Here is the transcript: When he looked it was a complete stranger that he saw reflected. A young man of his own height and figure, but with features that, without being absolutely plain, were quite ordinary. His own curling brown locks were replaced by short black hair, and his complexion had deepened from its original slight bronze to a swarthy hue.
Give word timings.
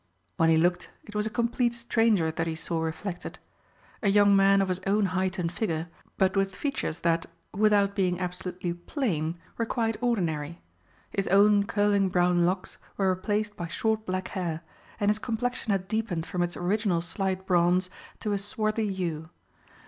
When 0.37 0.49
he 0.49 0.57
looked 0.57 0.89
it 1.03 1.13
was 1.13 1.27
a 1.27 1.29
complete 1.29 1.75
stranger 1.75 2.31
that 2.31 2.47
he 2.47 2.55
saw 2.55 2.81
reflected. 2.81 3.37
A 4.01 4.09
young 4.09 4.35
man 4.35 4.59
of 4.59 4.69
his 4.69 4.79
own 4.87 5.05
height 5.13 5.37
and 5.37 5.51
figure, 5.51 5.89
but 6.17 6.35
with 6.35 6.55
features 6.55 7.01
that, 7.01 7.27
without 7.53 7.93
being 7.93 8.19
absolutely 8.19 8.73
plain, 8.73 9.37
were 9.59 9.65
quite 9.67 9.97
ordinary. 10.01 10.59
His 11.11 11.27
own 11.27 11.65
curling 11.67 12.09
brown 12.09 12.47
locks 12.47 12.77
were 12.97 13.13
replaced 13.13 13.55
by 13.55 13.67
short 13.67 14.07
black 14.07 14.29
hair, 14.29 14.61
and 14.99 15.11
his 15.11 15.19
complexion 15.19 15.69
had 15.69 15.87
deepened 15.87 16.25
from 16.25 16.41
its 16.41 16.57
original 16.57 17.01
slight 17.01 17.45
bronze 17.45 17.87
to 18.21 18.31
a 18.33 18.39
swarthy 18.39 18.91
hue. 18.91 19.29